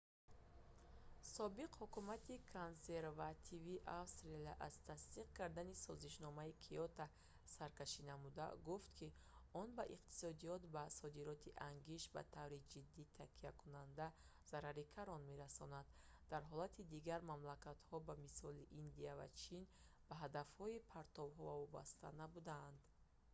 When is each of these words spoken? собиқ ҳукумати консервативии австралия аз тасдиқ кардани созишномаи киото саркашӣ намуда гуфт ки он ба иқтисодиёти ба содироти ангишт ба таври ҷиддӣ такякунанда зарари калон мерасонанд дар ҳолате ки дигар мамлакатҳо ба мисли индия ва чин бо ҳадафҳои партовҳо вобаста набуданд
собиқ 1.35 1.71
ҳукумати 1.81 2.43
консервативии 2.55 3.83
австралия 4.01 4.53
аз 4.67 4.75
тасдиқ 4.89 5.27
кардани 5.39 5.79
созишномаи 5.85 6.53
киото 6.65 7.05
саркашӣ 7.55 8.01
намуда 8.11 8.45
гуфт 8.67 8.89
ки 8.97 9.07
он 9.61 9.67
ба 9.77 9.83
иқтисодиёти 9.95 10.71
ба 10.75 10.83
содироти 10.99 11.55
ангишт 11.69 12.07
ба 12.15 12.21
таври 12.35 12.59
ҷиддӣ 12.71 13.03
такякунанда 13.19 14.07
зарари 14.49 14.83
калон 14.95 15.21
мерасонанд 15.31 15.87
дар 16.31 16.41
ҳолате 16.49 16.73
ки 16.77 16.89
дигар 16.93 17.21
мамлакатҳо 17.31 17.97
ба 18.07 18.13
мисли 18.25 18.63
индия 18.81 19.13
ва 19.19 19.27
чин 19.41 19.61
бо 20.07 20.13
ҳадафҳои 20.23 20.83
партовҳо 20.93 21.49
вобаста 21.61 22.07
набуданд 22.21 22.77